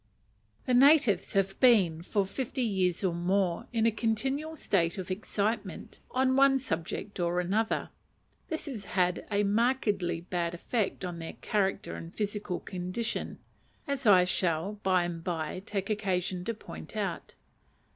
The 0.65 0.73
natives 0.73 1.33
have 1.33 1.59
been 1.59 2.01
for 2.01 2.25
fifty 2.25 2.63
years 2.63 3.03
or 3.03 3.13
more 3.13 3.67
in 3.71 3.85
a 3.85 3.91
continual 3.91 4.55
state 4.55 4.97
of 4.97 5.11
excitement 5.11 5.99
on 6.09 6.35
one 6.35 6.57
subject 6.57 7.19
or 7.19 7.39
another: 7.39 7.89
this 8.47 8.65
has 8.65 8.85
had 8.97 9.27
a 9.29 9.43
markedly 9.43 10.21
bad 10.21 10.55
effect 10.55 11.05
on 11.05 11.19
their 11.19 11.33
character 11.41 11.93
and 11.93 12.11
physical 12.15 12.59
condition, 12.61 13.37
as 13.87 14.07
I 14.07 14.23
shall 14.23 14.79
by 14.81 15.03
and 15.03 15.23
by 15.23 15.61
take 15.67 15.91
occasion 15.91 16.43
to 16.45 16.55
point 16.55 16.97
out. 16.97 17.35